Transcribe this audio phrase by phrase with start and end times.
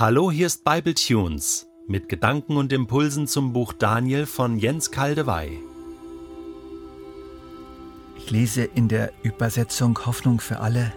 [0.00, 5.58] Hallo, hier ist Bible Tunes mit Gedanken und Impulsen zum Buch Daniel von Jens Kaldewey.
[8.16, 10.92] Ich lese in der Übersetzung Hoffnung für alle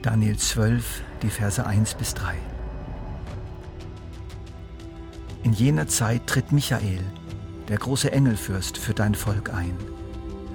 [0.00, 2.36] Daniel 12, die Verse 1 bis 3.
[5.42, 7.04] In jener Zeit tritt Michael,
[7.68, 9.76] der große Engelfürst, für dein Volk ein,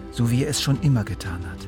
[0.10, 1.68] so wie er es schon immer getan hat.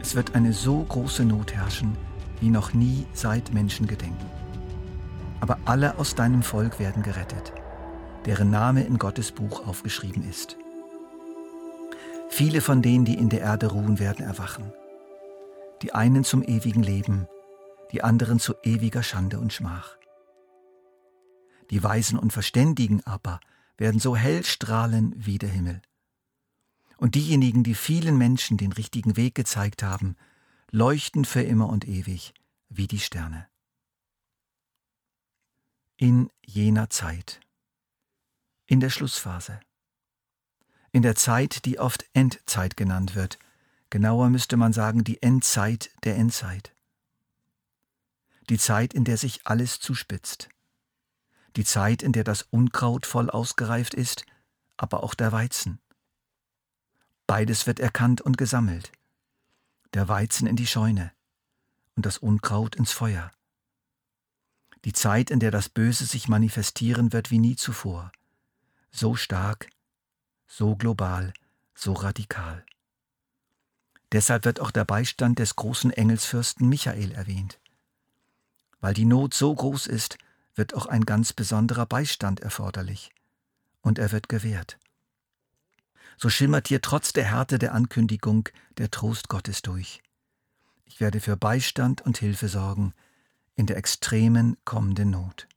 [0.00, 1.98] Es wird eine so große Not herrschen,
[2.40, 4.26] wie noch nie seit Menschengedenken.
[5.40, 7.52] Aber alle aus deinem Volk werden gerettet,
[8.24, 10.56] deren Name in Gottes Buch aufgeschrieben ist.
[12.28, 14.72] Viele von denen, die in der Erde ruhen, werden erwachen.
[15.82, 17.28] Die einen zum ewigen Leben,
[17.92, 19.96] die anderen zu ewiger Schande und Schmach.
[21.70, 23.40] Die Weisen und Verständigen aber
[23.76, 25.82] werden so hell strahlen wie der Himmel.
[26.96, 30.16] Und diejenigen, die vielen Menschen den richtigen Weg gezeigt haben,
[30.76, 32.34] leuchten für immer und ewig
[32.68, 33.48] wie die Sterne.
[35.96, 37.40] In jener Zeit,
[38.66, 39.58] in der Schlussphase,
[40.92, 43.38] in der Zeit, die oft Endzeit genannt wird,
[43.88, 46.76] genauer müsste man sagen die Endzeit der Endzeit.
[48.50, 50.50] Die Zeit, in der sich alles zuspitzt.
[51.56, 54.26] Die Zeit, in der das Unkraut voll ausgereift ist,
[54.76, 55.80] aber auch der Weizen.
[57.26, 58.92] Beides wird erkannt und gesammelt
[59.94, 61.12] der Weizen in die Scheune
[61.94, 63.30] und das Unkraut ins Feuer.
[64.84, 68.12] Die Zeit, in der das Böse sich manifestieren wird wie nie zuvor,
[68.90, 69.68] so stark,
[70.46, 71.32] so global,
[71.74, 72.64] so radikal.
[74.12, 77.58] Deshalb wird auch der Beistand des großen Engelsfürsten Michael erwähnt.
[78.80, 80.18] Weil die Not so groß ist,
[80.54, 83.10] wird auch ein ganz besonderer Beistand erforderlich,
[83.82, 84.78] und er wird gewährt
[86.16, 88.48] so schimmert hier trotz der Härte der Ankündigung
[88.78, 90.02] der Trost Gottes durch.
[90.84, 92.94] Ich werde für Beistand und Hilfe sorgen
[93.54, 95.48] in der extremen kommenden Not.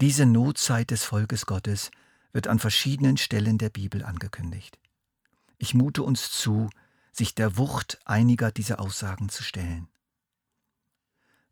[0.00, 1.90] Diese Notzeit des Volkes Gottes
[2.32, 4.78] wird an verschiedenen Stellen der Bibel angekündigt.
[5.58, 6.70] Ich mute uns zu,
[7.12, 9.88] sich der Wucht einiger dieser Aussagen zu stellen.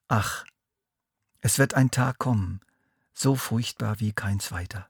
[0.09, 0.45] Ach,
[1.41, 2.61] es wird ein Tag kommen,
[3.15, 4.90] so furchtbar wie kein zweiter.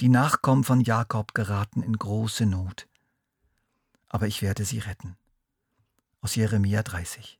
[0.00, 2.88] Die Nachkommen von Jakob geraten in große Not.
[4.08, 5.16] Aber ich werde sie retten.
[6.20, 7.38] Aus Jeremia 30.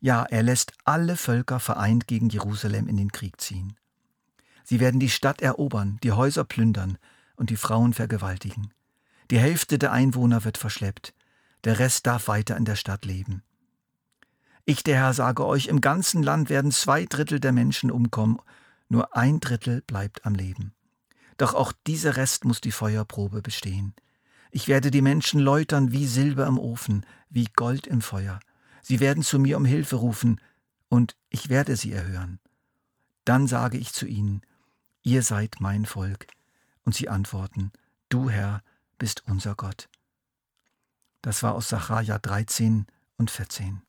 [0.00, 3.76] Ja, er lässt alle Völker vereint gegen Jerusalem in den Krieg ziehen.
[4.64, 6.98] Sie werden die Stadt erobern, die Häuser plündern
[7.36, 8.74] und die Frauen vergewaltigen.
[9.30, 11.14] Die Hälfte der Einwohner wird verschleppt,
[11.62, 13.44] der Rest darf weiter in der Stadt leben.
[14.64, 18.40] Ich, der Herr, sage euch, im ganzen Land werden zwei Drittel der Menschen umkommen,
[18.88, 20.74] nur ein Drittel bleibt am Leben.
[21.36, 23.94] Doch auch dieser Rest muss die Feuerprobe bestehen.
[24.50, 28.38] Ich werde die Menschen läutern wie Silber im Ofen, wie Gold im Feuer.
[28.82, 30.40] Sie werden zu mir um Hilfe rufen,
[30.88, 32.38] und ich werde sie erhören.
[33.24, 34.42] Dann sage ich zu ihnen,
[35.02, 36.26] ihr seid mein Volk.
[36.84, 37.72] Und sie antworten,
[38.08, 38.62] du Herr
[38.98, 39.88] bist unser Gott.
[41.22, 43.80] Das war aus Sacharja 13 und 14.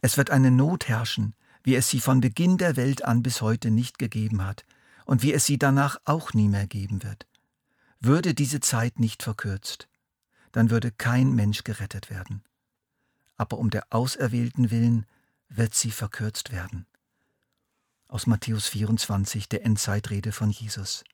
[0.00, 3.70] Es wird eine Not herrschen, wie es sie von Beginn der Welt an bis heute
[3.70, 4.64] nicht gegeben hat,
[5.08, 7.26] und wie es sie danach auch nie mehr geben wird.
[7.98, 9.88] Würde diese Zeit nicht verkürzt,
[10.52, 12.44] dann würde kein Mensch gerettet werden.
[13.38, 15.06] Aber um der Auserwählten willen
[15.48, 16.86] wird sie verkürzt werden.
[18.06, 21.04] Aus Matthäus 24, der Endzeitrede von Jesus.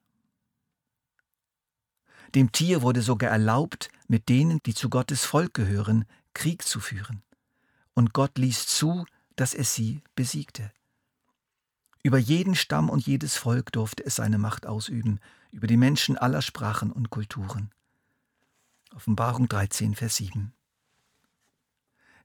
[2.34, 6.04] Dem Tier wurde sogar erlaubt, mit denen, die zu Gottes Volk gehören,
[6.34, 7.22] Krieg zu führen.
[7.94, 9.06] Und Gott ließ zu,
[9.36, 10.72] dass es sie besiegte.
[12.04, 15.20] Über jeden Stamm und jedes Volk durfte es seine Macht ausüben,
[15.52, 17.72] über die Menschen aller Sprachen und Kulturen.
[18.94, 20.52] Offenbarung 13, Vers 7.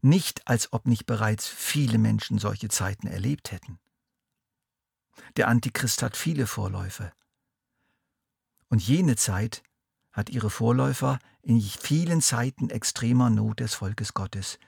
[0.01, 3.79] Nicht, als ob nicht bereits viele Menschen solche Zeiten erlebt hätten.
[5.37, 7.13] Der Antichrist hat viele Vorläufer.
[8.67, 9.63] Und jene Zeit
[10.11, 14.59] hat ihre Vorläufer in vielen Zeiten extremer Not des Volkes Gottes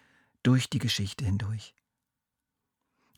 [0.42, 1.76] durch die Geschichte hindurch.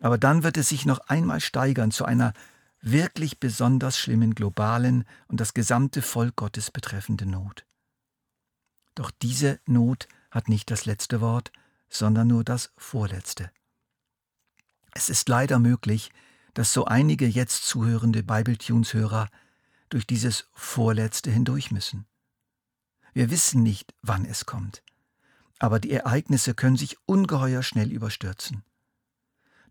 [0.04, 2.34] Aber dann wird es sich noch einmal steigern zu einer
[2.82, 7.66] wirklich besonders schlimmen globalen und das gesamte Volk Gottes betreffende Not.
[8.96, 11.54] Doch diese Not hat nicht das letzte Wort,
[11.90, 13.50] sondern nur das vorletzte.
[14.94, 16.12] Es ist leider möglich,
[16.54, 19.30] dass so einige jetzt zuhörende Bibletunes-Hörer
[19.88, 22.08] durch dieses Vorletzte hindurch müssen.
[23.14, 24.84] Wir wissen nicht, wann es kommt,
[25.60, 28.66] aber die Ereignisse können sich ungeheuer schnell überstürzen.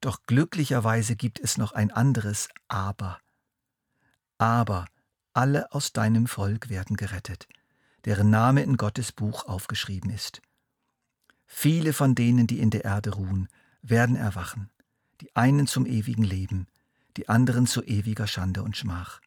[0.03, 3.19] Doch glücklicherweise gibt es noch ein anderes Aber.
[4.37, 4.85] Aber
[5.33, 7.49] alle aus deinem Volk werden gerettet,
[8.05, 10.43] deren Name in Gottes Buch aufgeschrieben ist.
[11.47, 13.49] Viele von denen, die in der Erde ruhen,
[13.81, 14.69] werden erwachen.
[15.21, 16.67] die einen zum ewigen Leben,
[17.17, 19.21] die anderen zu ewiger Schande und Schmach.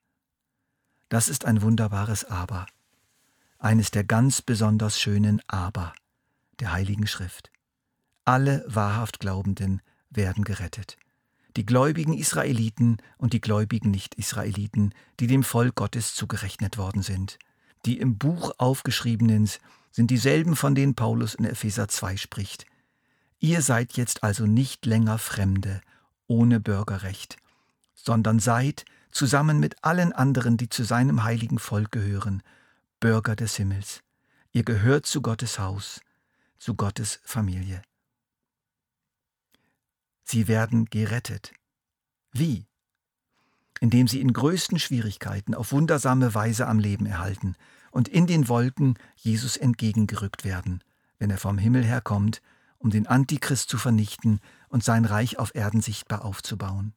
[1.07, 2.65] Das ist ein wunderbares Aber,
[3.59, 5.93] eines der ganz besonders schönen Aber
[6.59, 7.49] der Heiligen Schrift.
[8.25, 9.81] Alle wahrhaft Glaubenden
[10.15, 10.97] werden gerettet.
[11.55, 17.39] Die gläubigen Israeliten und die gläubigen Nicht-Israeliten, die dem Volk Gottes zugerechnet worden sind.
[17.85, 19.49] Die im Buch aufgeschriebenen
[19.91, 22.65] sind dieselben, von denen Paulus in Epheser 2 spricht.
[23.39, 25.81] Ihr seid jetzt also nicht länger Fremde,
[26.27, 27.37] ohne Bürgerrecht,
[27.93, 32.43] sondern seid, zusammen mit allen anderen, die zu seinem heiligen Volk gehören,
[32.99, 34.01] Bürger des Himmels.
[34.51, 36.01] Ihr gehört zu Gottes Haus,
[36.57, 37.81] zu Gottes Familie.
[40.25, 41.53] Sie werden gerettet.
[42.31, 42.65] Wie?
[43.79, 47.55] Indem sie in größten Schwierigkeiten auf wundersame Weise am Leben erhalten
[47.91, 50.83] und in den Wolken Jesus entgegengerückt werden,
[51.19, 52.41] wenn er vom Himmel herkommt,
[52.79, 56.93] um den Antichrist zu vernichten und sein Reich auf Erden sichtbar aufzubauen.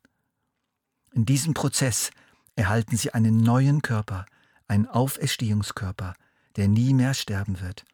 [1.13, 2.11] In diesem Prozess
[2.57, 4.25] erhalten sie einen neuen Körper,
[4.67, 6.15] einen Auferstehungskörper,
[6.57, 7.85] der nie mehr sterben wird.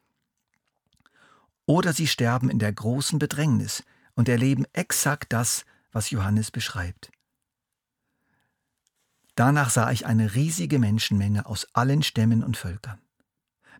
[1.65, 3.83] Oder sie sterben in der großen Bedrängnis
[4.15, 7.11] und erleben exakt das, was Johannes beschreibt.
[9.35, 13.01] Danach sah ich eine riesige Menschenmenge aus allen Stämmen und Völkern.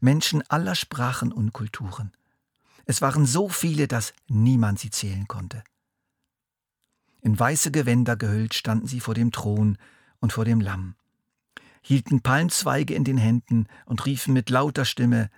[0.01, 2.11] Menschen aller Sprachen und Kulturen.
[2.85, 5.63] Es waren so viele, dass niemand sie zählen konnte.
[7.21, 9.77] In weiße Gewänder gehüllt standen sie vor dem Thron
[10.19, 10.95] und vor dem Lamm,
[11.81, 15.29] hielten Palmzweige in den Händen und riefen mit lauter Stimme,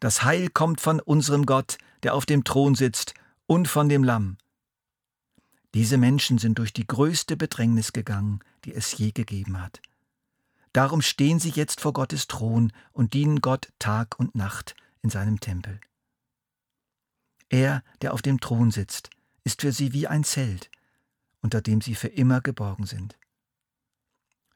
[0.00, 3.14] Das Heil kommt von unserem Gott, der auf dem Thron sitzt,
[3.46, 4.38] und von dem Lamm.
[5.74, 9.82] Diese Menschen sind durch die größte Bedrängnis gegangen, die es je gegeben hat.
[10.72, 15.40] Darum stehen sie jetzt vor Gottes Thron und dienen Gott Tag und Nacht in seinem
[15.40, 15.80] Tempel.
[17.48, 19.10] Er, der auf dem Thron sitzt,
[19.44, 20.70] ist für sie wie ein Zelt,
[21.40, 23.18] unter dem sie für immer geborgen sind.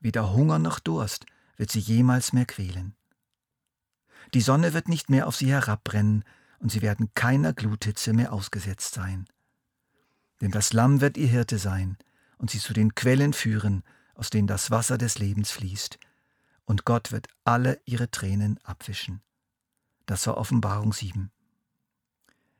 [0.01, 1.27] Weder Hunger noch Durst
[1.57, 2.97] wird sie jemals mehr quälen.
[4.35, 6.25] Die Sonne wird nicht mehr auf sie herabbrennen,
[6.59, 9.27] und sie werden keiner Gluthitze mehr ausgesetzt sein.
[10.41, 11.97] Denn das Lamm wird ihr Hirte sein
[12.39, 13.83] und sie zu den Quellen führen,
[14.15, 15.99] aus denen das Wasser des Lebens fließt,
[16.65, 19.23] und Gott wird alle ihre Tränen abwischen.
[20.07, 21.31] Das war Offenbarung 7.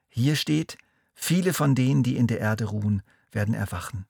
[0.09, 0.79] Hier steht,
[1.15, 3.03] viele von denen, die in der Erde ruhen,
[3.33, 4.07] werden erwachen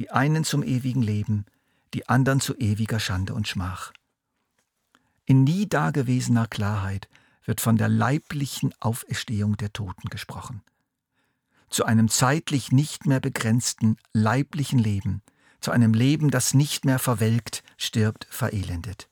[0.00, 1.44] die einen zum ewigen Leben,
[1.92, 3.92] die anderen zu ewiger Schande und Schmach.
[5.26, 7.06] In nie dagewesener Klarheit
[7.44, 10.62] wird von der leiblichen Auferstehung der Toten gesprochen.
[11.68, 15.22] Zu einem zeitlich nicht mehr begrenzten leiblichen Leben,
[15.60, 19.08] zu einem Leben, das nicht mehr verwelkt, stirbt, verelendet.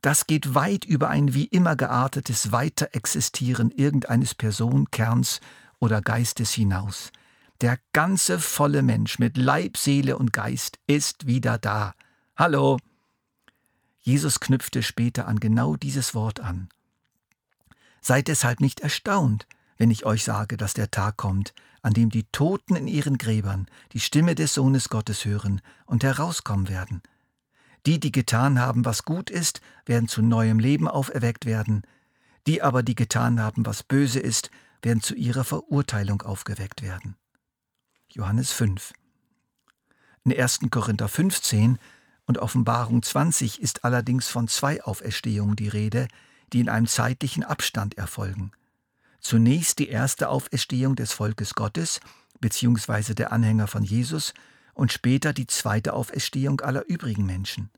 [0.00, 5.40] Das geht weit über ein wie immer geartetes Weiterexistieren irgendeines Personkerns
[5.80, 7.10] oder Geistes hinaus.
[7.60, 11.94] Der ganze volle Mensch mit Leib, Seele und Geist ist wieder da.
[12.36, 12.78] Hallo.
[14.00, 16.68] Jesus knüpfte später an genau dieses Wort an.
[18.00, 19.46] Seid deshalb nicht erstaunt,
[19.76, 23.66] wenn ich euch sage, dass der Tag kommt, an dem die Toten in ihren Gräbern
[23.92, 27.02] die Stimme des Sohnes Gottes hören und herauskommen werden.
[27.86, 31.82] Die, die getan haben, was gut ist, werden zu neuem Leben auferweckt werden,
[32.46, 34.50] die aber, die getan haben, was böse ist,
[34.82, 37.16] werden zu ihrer Verurteilung aufgeweckt werden.
[38.10, 38.92] Johannes 5.
[40.24, 40.60] In 1.
[40.70, 41.78] Korinther 15
[42.26, 46.08] und Offenbarung 20 ist allerdings von zwei Auferstehungen die Rede,
[46.52, 48.52] die in einem zeitlichen Abstand erfolgen.
[49.20, 52.00] Zunächst die erste Auferstehung des Volkes Gottes,
[52.40, 54.34] beziehungsweise der Anhänger von Jesus,
[54.74, 57.70] und später die zweite Auferstehung aller übrigen Menschen.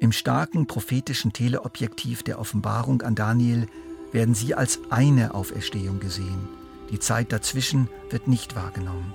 [0.00, 3.68] Im starken prophetischen Teleobjektiv der Offenbarung an Daniel
[4.12, 6.48] werden sie als eine Auferstehung gesehen–
[6.90, 9.12] die Zeit dazwischen wird nicht wahrgenommen.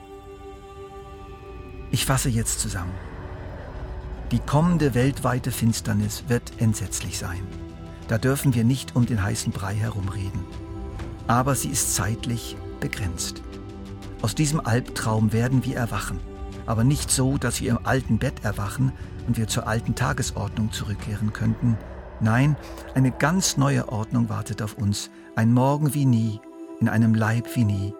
[1.91, 2.93] Ich fasse jetzt zusammen.
[4.31, 7.45] Die kommende weltweite Finsternis wird entsetzlich sein.
[8.11, 10.41] Da dürfen wir nicht um den heißen Brei herumreden.
[11.27, 13.41] Aber sie ist zeitlich begrenzt.
[14.21, 16.19] Aus diesem Albtraum werden wir erwachen,
[16.65, 18.91] aber nicht so, dass wir im alten Bett erwachen
[19.27, 21.77] und wir zur alten Tagesordnung zurückkehren könnten.
[22.19, 22.57] Nein,
[22.95, 26.41] eine ganz neue Ordnung wartet auf uns, ein Morgen wie nie,
[26.81, 27.93] in einem Leib wie nie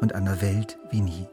[0.00, 1.26] und einer Welt wie nie.